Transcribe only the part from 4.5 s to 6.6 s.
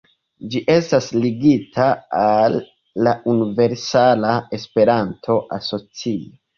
Esperanto-Asocio.